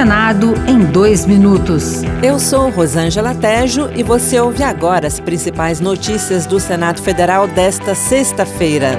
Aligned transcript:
Senado 0.00 0.54
em 0.66 0.78
dois 0.78 1.26
minutos. 1.26 2.00
Eu 2.22 2.38
sou 2.38 2.70
Rosângela 2.70 3.34
Tejo 3.34 3.90
e 3.94 4.02
você 4.02 4.40
ouve 4.40 4.62
agora 4.62 5.06
as 5.06 5.20
principais 5.20 5.78
notícias 5.78 6.46
do 6.46 6.58
Senado 6.58 7.02
Federal 7.02 7.46
desta 7.46 7.94
sexta-feira. 7.94 8.92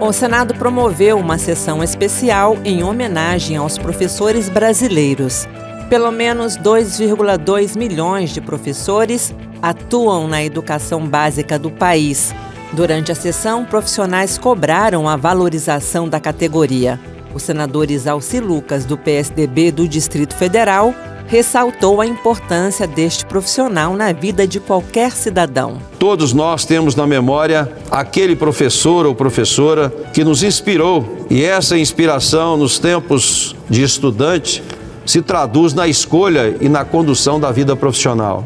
O 0.00 0.10
Senado 0.14 0.54
promoveu 0.54 1.18
uma 1.18 1.36
sessão 1.36 1.84
especial 1.84 2.56
em 2.64 2.82
homenagem 2.82 3.58
aos 3.58 3.76
professores 3.76 4.48
brasileiros. 4.48 5.46
Pelo 5.90 6.10
menos 6.10 6.56
2,2 6.56 7.76
milhões 7.76 8.30
de 8.30 8.40
professores 8.40 9.34
atuam 9.60 10.26
na 10.26 10.42
educação 10.42 11.06
básica 11.06 11.58
do 11.58 11.70
país. 11.70 12.34
Durante 12.72 13.12
a 13.12 13.14
sessão, 13.14 13.66
profissionais 13.66 14.38
cobraram 14.38 15.06
a 15.06 15.16
valorização 15.16 16.08
da 16.08 16.18
categoria. 16.18 16.98
O 17.34 17.40
senador 17.40 17.90
Isalci 17.90 18.38
Lucas, 18.38 18.84
do 18.84 18.96
PSDB 18.96 19.72
do 19.72 19.88
Distrito 19.88 20.36
Federal, 20.36 20.94
ressaltou 21.26 22.00
a 22.00 22.06
importância 22.06 22.86
deste 22.86 23.26
profissional 23.26 23.96
na 23.96 24.12
vida 24.12 24.46
de 24.46 24.60
qualquer 24.60 25.10
cidadão. 25.10 25.78
Todos 25.98 26.32
nós 26.32 26.64
temos 26.64 26.94
na 26.94 27.08
memória 27.08 27.68
aquele 27.90 28.36
professor 28.36 29.04
ou 29.04 29.16
professora 29.16 29.92
que 30.12 30.22
nos 30.22 30.44
inspirou, 30.44 31.26
e 31.28 31.42
essa 31.42 31.76
inspiração 31.76 32.56
nos 32.56 32.78
tempos 32.78 33.56
de 33.68 33.82
estudante 33.82 34.62
se 35.04 35.20
traduz 35.20 35.74
na 35.74 35.88
escolha 35.88 36.56
e 36.60 36.68
na 36.68 36.84
condução 36.84 37.40
da 37.40 37.50
vida 37.50 37.74
profissional. 37.74 38.44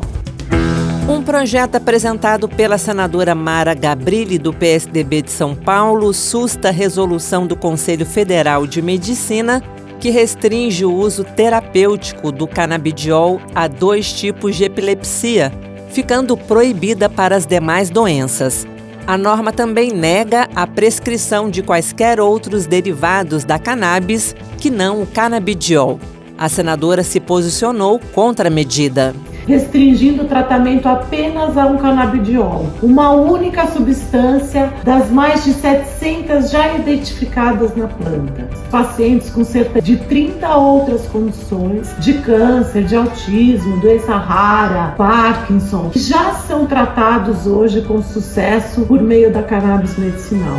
Um 1.08 1.22
projeto 1.22 1.76
apresentado 1.76 2.46
pela 2.46 2.76
senadora 2.76 3.34
Mara 3.34 3.72
Gabrilli, 3.72 4.38
do 4.38 4.52
PSDB 4.52 5.22
de 5.22 5.30
São 5.30 5.54
Paulo, 5.54 6.12
susta 6.12 6.68
a 6.68 6.70
resolução 6.70 7.46
do 7.46 7.56
Conselho 7.56 8.04
Federal 8.04 8.66
de 8.66 8.82
Medicina 8.82 9.62
que 9.98 10.10
restringe 10.10 10.84
o 10.84 10.94
uso 10.94 11.24
terapêutico 11.24 12.30
do 12.30 12.46
canabidiol 12.46 13.40
a 13.54 13.66
dois 13.66 14.12
tipos 14.12 14.54
de 14.54 14.64
epilepsia, 14.64 15.50
ficando 15.88 16.36
proibida 16.36 17.08
para 17.08 17.34
as 17.34 17.46
demais 17.46 17.88
doenças. 17.88 18.66
A 19.06 19.16
norma 19.16 19.50
também 19.50 19.90
nega 19.90 20.46
a 20.54 20.66
prescrição 20.66 21.48
de 21.48 21.62
quaisquer 21.62 22.20
outros 22.20 22.66
derivados 22.66 23.44
da 23.44 23.58
cannabis 23.58 24.36
que 24.58 24.68
não 24.68 25.00
o 25.00 25.06
canabidiol. 25.06 25.98
A 26.36 26.50
senadora 26.50 27.02
se 27.02 27.18
posicionou 27.18 27.98
contra 28.12 28.48
a 28.48 28.50
medida 28.50 29.14
restringindo 29.48 30.24
o 30.24 30.26
tratamento 30.26 30.86
apenas 30.86 31.56
a 31.56 31.64
um 31.64 31.78
canabidiol, 31.78 32.66
uma 32.82 33.12
única 33.12 33.66
substância 33.66 34.70
das 34.84 35.10
mais 35.10 35.42
de 35.42 35.54
700 35.54 36.50
já 36.50 36.74
identificadas 36.74 37.74
na 37.74 37.88
planta. 37.88 38.46
Pacientes 38.70 39.30
com 39.30 39.42
cerca 39.42 39.80
de 39.80 39.96
30 39.96 40.54
outras 40.54 41.06
condições 41.06 41.88
de 41.98 42.12
câncer, 42.18 42.84
de 42.84 42.94
autismo, 42.94 43.80
doença 43.80 44.16
rara, 44.16 44.94
Parkinson, 44.98 45.90
já 45.94 46.34
são 46.34 46.66
tratados 46.66 47.46
hoje 47.46 47.80
com 47.80 48.02
sucesso 48.02 48.82
por 48.82 49.00
meio 49.00 49.32
da 49.32 49.42
cannabis 49.42 49.96
medicinal. 49.96 50.58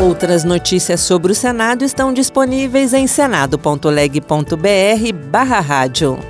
Outras 0.00 0.42
notícias 0.42 1.00
sobre 1.00 1.30
o 1.30 1.34
Senado 1.34 1.84
estão 1.84 2.12
disponíveis 2.12 2.92
em 2.92 3.06
senado.leg.br 3.06 5.12
barra 5.30 5.60
rádio. 5.60 6.29